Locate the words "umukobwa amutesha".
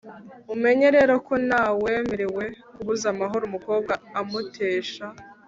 3.45-5.05